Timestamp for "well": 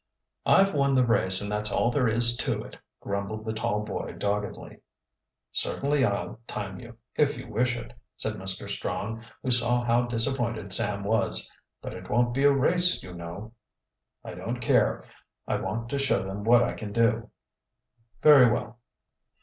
18.51-18.79